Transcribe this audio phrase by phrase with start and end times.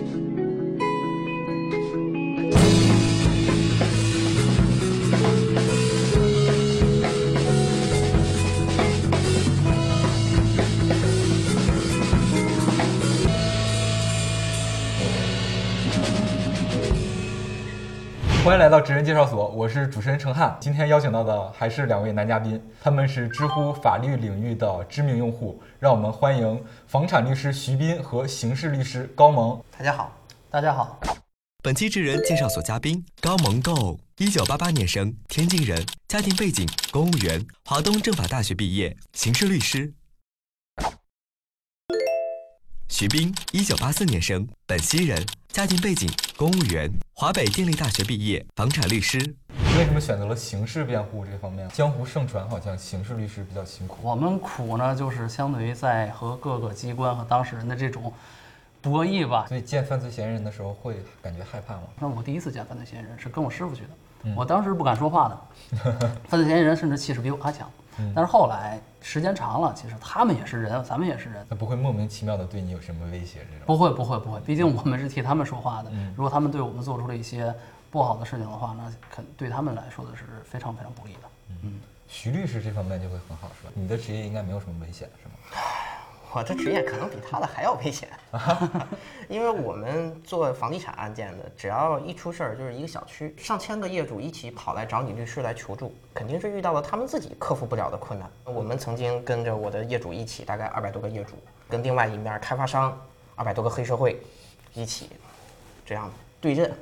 [0.00, 0.49] thank you
[18.50, 20.58] 欢迎来到职人介绍所，我是主持人程汉。
[20.60, 25.62] 今天邀请到的还是两位男嘉宾，他们是知乎法律领域的知名用户。
[25.78, 29.62] 让我们欢迎房产律师徐斌和刑事律师高萌。
[29.78, 30.12] 大家好，
[30.50, 30.98] 大家好。
[31.62, 39.94] 本期职人介绍所嘉宾高萌 Go，一九八八年生，天津人，家庭背景公务员，华东政法大学毕业，刑事律师。
[42.90, 49.16] 徐斌，一九八四年生，本溪人，家庭背景公务员，华北电力大学毕业，房产律师。
[49.78, 51.66] 为什么选择了刑事辩护这方面？
[51.68, 53.98] 江湖盛传好像刑事律师比较辛苦。
[54.02, 58.12] 我们苦呢，就是相对于在和各个机关和当事人的这种
[58.82, 59.46] 博弈吧。
[59.48, 61.82] 所以见犯罪嫌疑人的时候会感觉害怕吗？
[62.00, 67.70] 那我第一次见犯罪嫌疑人是跟我师傅去的，我当时不敢说话的，犯罪嫌疑人甚至气势比我还强。
[68.14, 73.66] 但是后来时间长了，其实他们也是人，咱们也是人，那不会莫名其妙的对你有什么威胁这种？
[73.66, 75.90] 不会不会不会，毕竟我们是替他们说话的。
[76.16, 77.54] 如果他们对我们做出了一些
[77.90, 81.28] 不好的事情的话，那肯对他们来说的是非常非常不利的。
[81.62, 83.72] 嗯，徐律师这方面就会很好，是吧？
[83.74, 85.34] 你的职业应该没有什么危险，是吗？
[86.32, 88.08] 我的职业可能比他的还要危险，
[89.28, 98.30] 因为我们做房地产案件的，只要一出事儿，就是一个小区上千个业主一起跑来找你律师来求助，肯定是遇到了他们自己克服不了的困难。
[98.44, 101.34] 我们曾经跟着我的业主一起，大概二百多个业主，
[101.68, 102.96] 跟另外一面开发商
[103.34, 104.20] 二百多个黑社会
[104.72, 105.10] 一起
[105.84, 106.08] 这样
[106.40, 106.72] 对阵，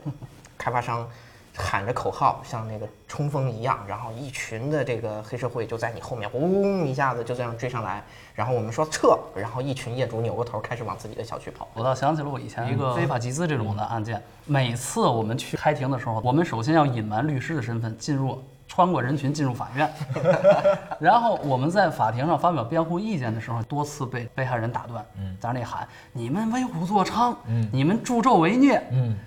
[0.58, 1.08] 开发商。
[1.56, 8.02] 喊着口号，像那个冲锋一样，然后一群的这个黑社会就在你后面，嗡一下子就这样追上来，
[8.34, 11.66] 然后我们说撤，然后一群业主扭过头开始往自己的小区跑。
[11.74, 18.42] 我倒想起了我以前一个非法集资这种的案件，每次我们去开庭的时候，我们首先要隐瞒律师的身份进入。
[18.78, 19.92] 穿过人群进入法院，
[21.00, 25.04] 然后我们在法庭上发表辩护意见的时候，多次被被害人打断，
[25.40, 27.34] 在那喊：“你们为虎作伥，
[27.72, 28.80] 你们助纣为虐，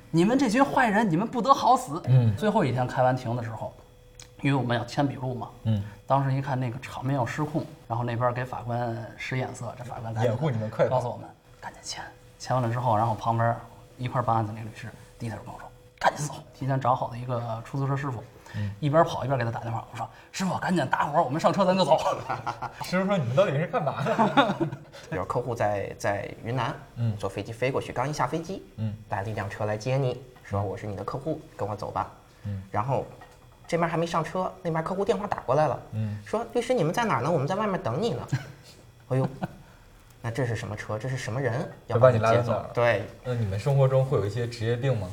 [0.09, 2.01] 你们这群坏人，你们不得好死。”
[2.38, 3.73] 最后一天开完庭的时候，
[4.41, 5.50] 因为我们要签笔录嘛，
[6.07, 11.28] 当时一看那个场面要失控，然后那边给法官使眼色，这法官掩护你们，快告诉我们
[11.59, 12.01] 赶紧签，
[12.39, 13.53] 签完了之后，然后旁边
[13.97, 14.88] 一块办案的那个律师
[15.19, 15.69] 低头跟我说
[16.00, 18.23] ：“赶紧走，提前找好的一个出租车师傅。”
[18.79, 21.97] 一边跑一边给他打电话，我说：“师傅，赶紧打火，我们上车，咱就走。
[22.84, 24.56] ”师傅说：“你们到底是干嘛的？”
[25.16, 32.12] 有客户在在云南，嗯，坐飞机飞过去，刚一下飞机，嗯，来了一辆车来接你，说：“我是你的客户，跟我走吧。”
[32.45, 33.06] 嗯，然后
[33.67, 37.31] 这边还没上车，那边客户电话打过来了，嗯，说：“律师，你们在哪儿呢？
[37.31, 38.28] 我们在外面等你呢。”
[39.09, 39.28] 哎呦，
[40.22, 40.97] 那这是什么车？
[40.97, 42.66] 这是什么人要把你接走？
[42.73, 45.09] 对，那你们生活中会有一些职业病吗？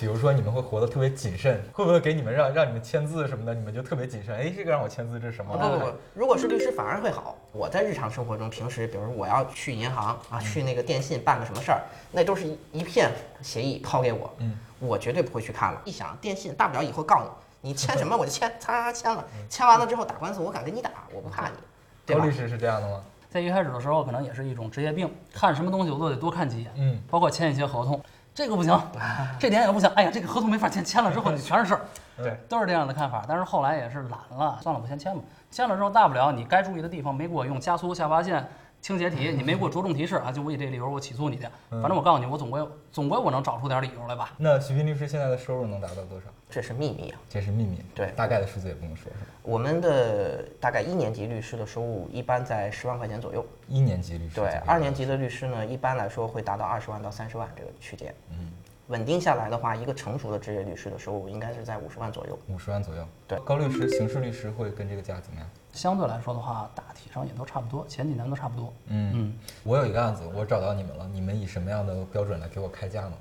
[0.00, 4.34] 比如说你们会活得特别谨慎，会不会给你们让让你们签字什么的，你们就特别谨慎？
[4.34, 5.54] 哎，这个让我签字，这是什么？
[5.58, 7.36] 不不不，如果是律师反而会好。
[7.52, 13.10] 我在日常生活中，平时比如说我要去银行啊，去那个电信办个什么事儿，那都是一片
[13.42, 15.82] 协议抛给我，嗯，我绝对不会去看了。
[15.84, 17.22] 一想电信大不了以后告
[17.60, 22.14] 你，你签什么我就签，擦擦签了，签完了之后打官司我敢跟你打，我不怕你。
[22.14, 23.02] 高律师是这样的吗？
[23.28, 28.00] 在一开始的时候，可能也是一种职业病，看什么东西我都得多看几眼，嗯，包括签一些合同。
[28.34, 28.80] 这个不行，
[29.38, 29.88] 这点也不行。
[29.90, 31.80] 哎呀，这个合同没法签，签了之后 就全是事儿。
[32.16, 33.24] 对，都是这样的看法。
[33.26, 35.22] 但是后来也是懒了，算了，我先签吧。
[35.50, 38.46] 签了之后，大不了你该注意的地方没给我用加粗下划线。
[38.80, 40.32] 倾斜体，你没给我着重提示啊？
[40.32, 41.42] 就我以这理由，我起诉你去。
[41.68, 44.32] 反正我告诉你，我总归总归我能找出点理由来吧。
[44.38, 46.26] 那徐斌律师现在的收入能达到多少？
[46.48, 47.84] 这是秘密啊，这是秘密。
[47.94, 49.26] 对，大概的数字也不能说，是吧？
[49.42, 53.44] 我们的大概一年级律师的收入一般在十万块钱左右。
[53.68, 54.34] 一年级律师。
[54.36, 58.14] 对，二年级的律师呢，一般来说会达到二十万到三十万这个区间。
[58.30, 58.50] 嗯。
[58.88, 62.36] 稳定下来的话，一个成熟的职业律师的收入应该是在五十万左右。
[62.48, 63.38] 五十万左右，对。
[63.44, 65.48] 高律师、刑事律师会跟这个价怎么样？
[65.72, 68.72] 相对来说的话，大体上也都差不多，前几年都差不多。
[68.88, 69.38] 嗯嗯。
[69.62, 73.12] 我有一个案子，我找到你们了，你们以什么样的标准来给我开价呢？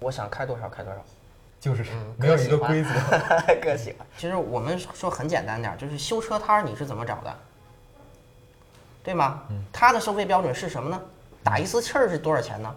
[0.00, 1.00] 我想开多少开多少，
[1.58, 1.84] 就是
[2.16, 2.90] 没有一个规则，
[3.60, 3.94] 个性。
[4.16, 7.36] 其实我们说很简单点，就是修车摊儿你是怎么找的？
[9.02, 9.42] 对吗？
[9.50, 9.64] 嗯。
[9.72, 11.00] 他的收费标准是什么呢？
[11.42, 12.74] 打一次气儿是多少钱呢？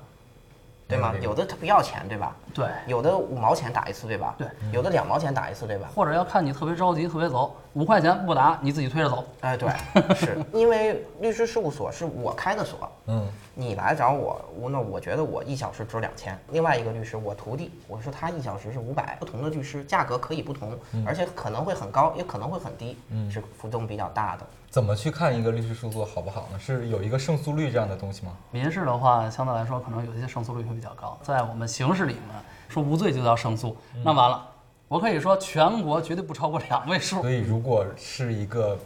[0.88, 1.14] 对吗？
[1.22, 2.36] 有的他不要钱，对吧？
[2.54, 2.68] 对。
[2.88, 4.36] 有的五毛钱打一次，对吧？
[4.38, 4.48] 对。
[4.72, 5.90] 有的两毛钱打一次，对吧？
[5.96, 9.24] 或者要看你特别着急、特别走，五块钱不打，你自己推着走。
[9.40, 9.70] 哎，对，
[10.16, 13.26] 是 因为律师事务所是我开的所，嗯，
[13.56, 16.38] 你来找我，我那我觉得我一小时值两千。
[16.50, 19.16] 另外一个律师，我徒弟，我说他一小时是五百。
[19.20, 24.46] 不同的律师价格可以不同，而且可能会很高，也可能会很低，嗯是浮动比较大的。
[24.70, 26.60] 怎么去看一个律师事务所好不好呢？
[26.60, 28.32] 是有一个胜诉率这样的东西吗？
[28.52, 31.18] 民事的话，相对来说可能有一些胜诉率会比较高。
[31.22, 34.46] 在我们刑事里面，说无罪就叫胜诉，那完了，
[34.92, 37.22] 我可以说全国绝对不超过两位数。
[37.22, 38.78] 所以如果是一个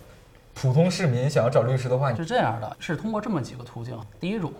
[0.53, 3.99] 普通市民想要找律师的话，是这样的，是通过这么几个途径。
[4.19, 4.53] 第一种，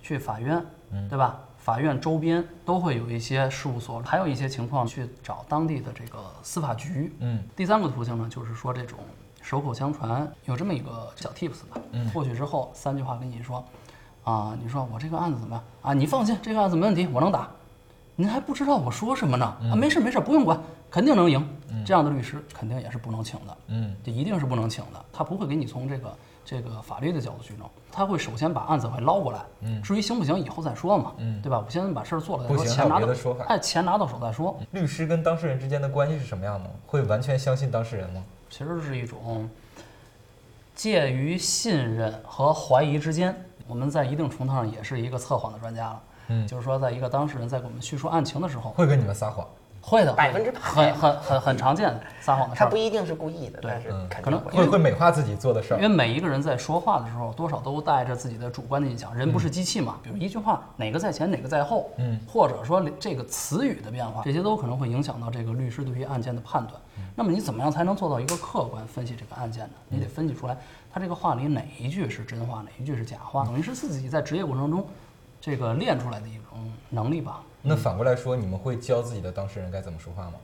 [0.00, 0.64] 去法院，
[1.10, 1.38] 对吧？
[1.58, 7.14] 法院周边都会有一些事务所，还有一些情况去找当地的这个司法局。
[7.18, 8.98] 嗯，第三个途径呢，就是说这种
[9.42, 11.78] 手口相传，有这么一个小 tips 吧。
[11.92, 13.62] 嗯过去之后三句话跟你说，
[14.24, 15.92] 啊，你说我这个案子怎么样啊？
[15.92, 17.50] 你放心，这个案子没问题，我能打。
[18.20, 19.46] 您还不知道我说什么呢？
[19.72, 21.42] 啊，没事没事，不用管，肯定能赢。
[21.86, 23.56] 这样的律师肯定也是不能请的。
[23.68, 26.12] 嗯，这一定是不能请的，他不会给你从这个
[26.44, 31.62] 这个法律的角度去弄，他会首先把案子会捞过来，嗯，至于行不行以后再说嘛，嗯，对吧？
[31.64, 33.08] 我先把事儿做了再说，钱拿到
[33.48, 36.70] 哎，钱拿到手再说，律师跟当事人之间的关系是什么样的？
[36.86, 38.22] 会完全相信当事人吗？
[38.50, 39.48] 其实是一种
[40.74, 43.34] 介于信任和怀疑之间。
[43.66, 49.46] 我们在一定程度上也是一个测谎的专家了，嗯就是说，在一个当事人在给我们叙述案情的时候，会跟你们撒谎？
[49.82, 52.76] 会的，百分之百很很很很常见撒谎的事儿他不。
[52.76, 53.82] 一定是故意的，对
[54.22, 54.52] 可能会。
[54.52, 55.88] 会会美化自己做的事儿因为？
[55.88, 59.14] 每一个人在说话的时候，多少都带着自己的主观的印象。
[59.14, 66.78] 人不是机器嘛，比如一句话哪个在前，哪个在后，嗯，或者说这个词语的变化，这些都可能会影响到这个律师对于案件的判断。
[67.16, 69.72] 那么你怎么样才能做到一个客观分析这个案件呢？
[69.88, 70.54] 你得分析出来，
[70.92, 74.86] 他这个话里哪一句是真话，哪一句是假话，等于是自己在职业过程中
[75.40, 77.42] 这个练出来的一种能力吧。
[77.62, 80.34] 那反过来说，你们会教自己的当事人该怎么说话吗？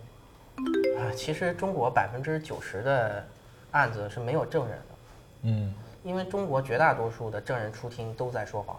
[0.98, 3.24] 啊，其实中国百分之九十的
[3.70, 4.94] 案子是没有证人的，
[5.42, 8.78] 嗯因为中国绝大多数的证人出庭都在说谎，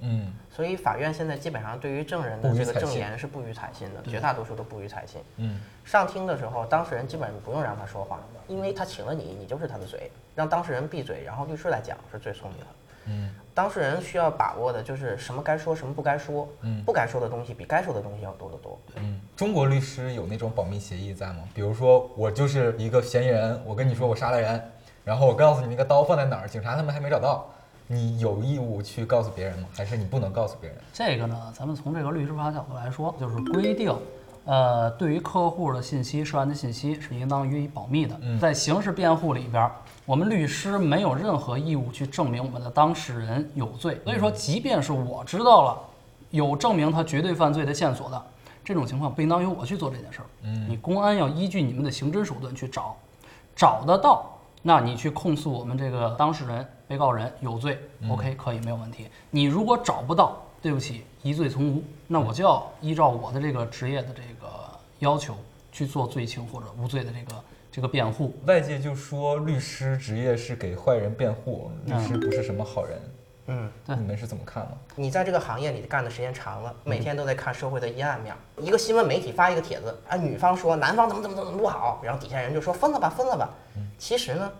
[0.00, 5.22] 嗯所以法院现在基本上对于证人的这个证言是不予采信的，绝大多数都不予采信。
[5.36, 12.66] 嗯上庭的时候，当事人基本上不用让他说话，因为他请了你，你就是他的嘴，让当事人闭嘴，然后律师来讲是最聪明的。
[13.06, 18.78] 嗯当事人需要把握的就是什么该说，什么不该说，嗯不该说的东西比该说的东西要多得多。
[18.96, 19.20] 嗯。
[19.36, 21.48] 中国律师有那种保密协议在吗？
[21.54, 24.60] 比如说，我就是一个嫌疑人，我跟你说我杀了人，
[25.04, 27.46] 然后我告诉你那个刀放在哪儿，警察他们还没找到，
[27.86, 29.68] 你有义务去告诉别人吗？
[29.72, 30.78] 还是你不能告诉别人？
[30.92, 33.94] 这个呢，咱们从这个律师法角度来说，就是规定，
[34.44, 38.18] 呃，对于客户的信息、涉案的信息是应当予以保密的。
[38.38, 39.70] 在刑事辩护里边，
[40.04, 44.00] 我们律师没有任何义务去证明我们的当事人有罪。
[44.04, 45.80] 所以说，即便是我知道了
[46.30, 48.22] 有证明他绝对犯罪的线索的
[48.62, 50.26] 这种情况，不应当由我去做这件事儿。
[50.42, 52.94] 嗯，你公安要依据你们的刑侦手段去找，
[53.56, 54.30] 找得到。
[54.66, 57.78] 那你去控诉我们这个当事人、被告人有罪
[58.10, 59.06] ，OK，可以没有问题。
[59.30, 64.46] 你如果找不到，对不起，疑罪从无，那我就要依照我的这个职业的这个
[64.98, 65.34] 要求
[65.72, 68.36] 去做罪轻或者无罪的这个这个辩护。
[68.44, 73.00] 外界就说律师职业是给坏人辩护，律嗯师不是什么好人。
[73.46, 74.70] 嗯，对你们是怎么看呢？
[74.96, 78.34] 你在这个行业里干的时间长了，每天都在看社会的阴暗面。
[78.58, 83.48] 一个新闻媒体发一个帖子，啊，女方说男方怎么怎么怎么不好，然后底下人就说分了吧，分了吧。
[83.96, 84.52] 其实呢，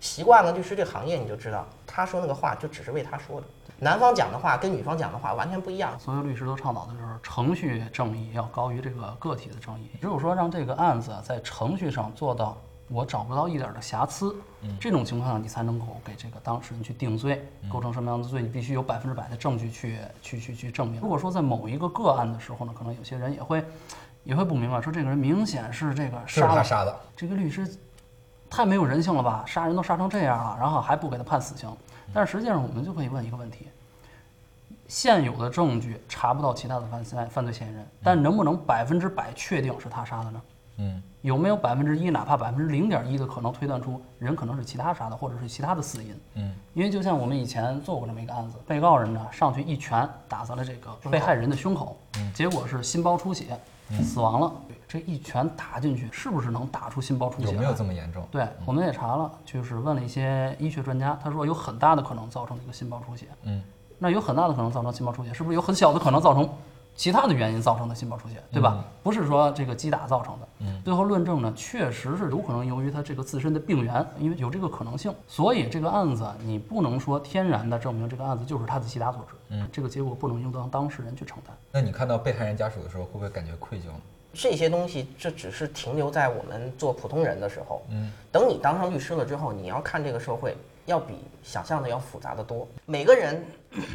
[0.00, 3.46] 习惯了律师这个行业，你就知道，他说那个话就只是为他说的。
[3.78, 5.98] 男方讲的话跟女方讲的话完全不一样。
[5.98, 9.88] 所有律师都倡导的就是程序正义要高于这个个体的正义。
[10.00, 12.58] 如果说让这个案子在程序上做到
[12.88, 14.34] 我找不到一点儿的瑕疵，
[14.78, 21.00] 这种情况下你才能够给这个当事人去定罪，构成什么样的罪，你必须有百分之百的证据去去去去证明。
[21.00, 23.64] 如果说在某一个个案的时候呢，可能有些人也会
[24.24, 26.94] 也会不明白，说这个人明显是这个杀了杀的。
[27.16, 27.66] 这个律师
[28.50, 29.44] 太没有人性了吧？
[29.46, 31.70] 杀人都杀成这样了，然后还不给他判死刑。
[32.12, 33.68] 但是实际上，我们就可以问一个问题：
[34.88, 40.42] 现有的证据查不到其他的犯罪犯罪嫌疑人，但能不能百分之百确定是他杀的呢？
[40.78, 46.18] 嗯有没有百分之一，哪怕百分之零点一的可能推断出人可能是其他杀的，或者是其他的死因？
[46.36, 51.98] 嗯因为就像我们以前做过这么一个案子，被告人呢上去一拳打在了这个被害人的胸口，
[52.34, 53.58] 结果是心包出血，
[54.02, 54.52] 死亡了。
[54.88, 57.52] 这一拳打进去，是不是能打出心包出血？
[57.52, 58.26] 有没有这么严重？
[58.28, 63.26] 对，我们也查了，就是问了一些医学专家，他说有很大的可能造成这个心包出血。
[63.44, 63.62] 嗯，
[63.98, 66.48] 那有很大的可能造成心包出血，是不是有很小的可能造成
[66.94, 68.84] 其他的原因造成的心包出血，对吧？
[69.02, 70.48] 不是说这个击打造成的。
[70.60, 79.36] 嗯，最后论证呢，确实是有可能由于他这个自身的病源，因为有这个可能性，所以这个案子你不能说天然的证明这个案子就是他的其他所致。
[79.48, 81.56] 嗯，这个结果不能应当当事人去承担。
[81.72, 84.00] 那你看到被害人家属的时候，会不会感觉愧疚呢？
[84.32, 87.82] 这些东西这只是停留在我们做普通人的时候。
[87.88, 90.56] 嗯，等你当上律师了之后，你要看这个社会，
[90.86, 92.66] 要比想象的要复杂的多。
[92.86, 93.44] 每个人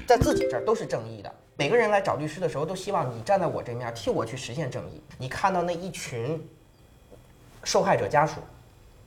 [0.07, 5.01] 在自己这儿都是正义的，每个人来找律师的时候都希望你站在我这面，替我去实现正义。
[5.17, 6.41] 你看到那一群
[7.63, 8.35] 受害者家属，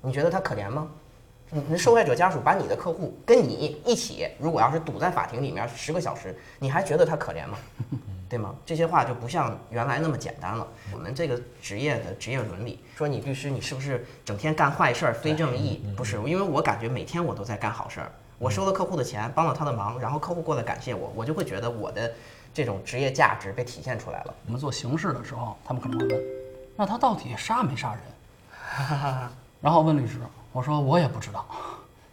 [0.00, 0.90] 你觉得他可怜吗？
[1.50, 7.58] 你那受害者家属把你的客户跟你一起，如果要是堵在法庭里面十个小时，你还觉得他可怜吗？
[8.28, 8.54] 对吗？
[8.66, 10.66] 这些话就不像原来那么简单了。
[10.92, 15.82] 我们这个职业的职业伦理，说你律师你是不是整天干坏事儿、非正义？
[15.96, 18.12] 不是，因为我感觉每天我都在干好事儿。
[18.38, 22.12] 我收了客户的钱，帮了他的忙，然后客户过来感谢我，我就会觉得我的
[22.52, 24.34] 这种职业价值被体现出来了。
[24.46, 26.22] 我们做刑事的时候，他们可能会问，
[26.76, 28.02] 那他到底杀没杀人？
[29.60, 30.18] 然后问律师，
[30.52, 31.44] 我说我也不知道。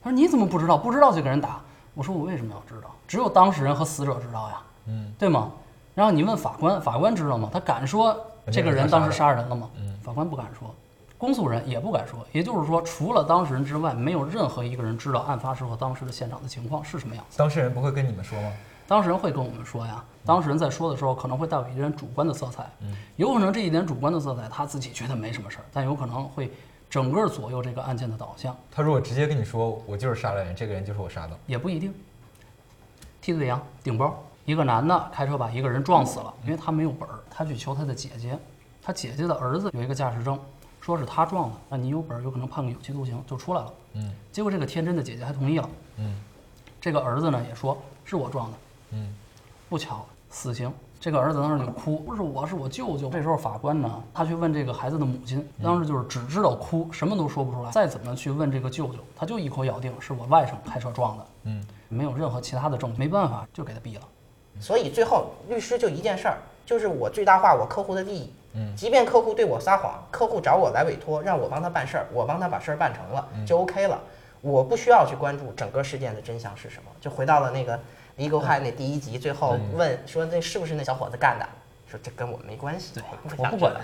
[0.01, 0.77] 他说你怎么不知道？
[0.77, 1.62] 不知道就给人打。
[1.93, 2.89] 我说我为什么要知道？
[3.07, 5.51] 只有当事人和死者知道呀，嗯，对吗？
[5.96, 7.50] 然后你问法官，法官知道吗？
[7.52, 8.16] 他敢说
[8.52, 9.70] 这个人当时杀人了吗？
[10.04, 10.75] 法官不敢说，
[11.18, 12.20] 公诉人也不敢说。
[12.32, 17.38] 也就是说，除了当事人之外，没有任何一个人知道案发时候当时的现场的情况是什么样子。
[17.38, 18.52] 当事人不会跟你们说吗？
[18.88, 20.04] 当事人会跟我们说呀。
[20.25, 22.70] 当事人在说的时候，可能会带有一点主观的色彩，
[23.16, 26.52] 有可能这一点主观的色彩他自己觉得没什么事儿，但有可能会
[26.90, 28.56] 整个左右这个案件的导向。
[28.72, 31.94] 他如果直接跟你说我就是杀了人，这个人就是我杀的，也不一定。
[33.22, 38.38] 替子羊顶包，一个男的开车把一个人撞死了，因为他没有本儿，他去求他的姐姐，
[38.82, 40.40] 他姐姐的儿子有一个驾驶证，
[40.80, 43.74] 说是他撞的，那你有本儿，有可能判个有期徒刑就出来了。
[43.94, 45.70] 嗯，结果这个天真的姐姐还同意了。
[45.98, 46.22] 嗯，
[46.80, 48.58] 这个儿子呢也说是我撞的。
[48.92, 49.16] 嗯，
[49.68, 50.72] 不巧死刑。
[50.98, 53.10] 这个儿子当时就哭，不是我，是我舅舅。
[53.10, 57.70] 这时候法官呢，他去问这个孩子的母亲，当时就是只知道哭，什么都说不出来。
[57.72, 61.25] 再怎么去问这个舅舅，他就一口咬定是我外甥开车撞的。
[61.44, 64.02] 嗯，没有任何其他的证据，没办法就给他毙了。
[64.59, 68.33] 所以最后律师就一件事儿，就是我最大化我客户的利益。
[68.53, 74.01] 嗯，即便客户对我撒谎，客户找我来委托，让我帮他办事儿，我帮他把事儿办成了，就 OK 了。
[74.41, 77.79] 我不需要去关注整个事件的真相是什么，就回到了那个。
[78.17, 81.45] Legal High 那第一集最后问说那是不是那小伙子干的？
[81.91, 83.03] 说这跟我没关系，对，
[83.35, 83.75] 我不管。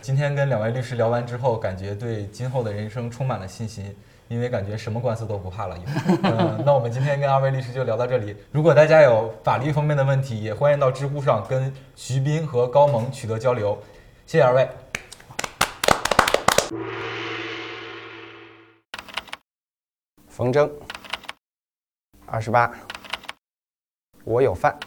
[0.00, 3.92] 今天跟两位律师聊完之后，感觉对今后的人生充满了信心，
[4.30, 5.76] 因为感觉什么官司都不怕了。
[6.22, 8.36] 嗯，那我们今天跟二位律师就聊到这里。
[8.52, 13.76] 如果大家有法律方面的问题，也欢迎到知乎上跟徐斌和高萌取得交流。
[14.26, 14.68] 谢谢二位。
[20.28, 20.70] 冯征，
[22.24, 22.72] 二十八。
[24.22, 24.78] 我有饭，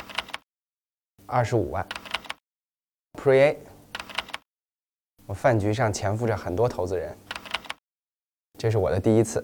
[1.26, 1.86] 二十五万。
[3.22, 3.58] Pre-A，
[5.26, 7.18] 我饭局上潜伏着很多投资人，
[8.63, 9.43] 这是我的第一次。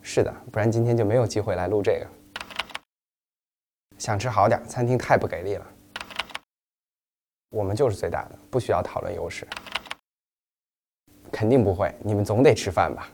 [0.00, 2.08] 是的，不然今天就没有机会来录这个。
[3.98, 5.66] 想吃好点，餐厅太不给力了。
[7.50, 9.46] 我们就是最大的，不需要讨论优势。
[11.30, 13.06] 肯定不会，你们总得吃饭吧？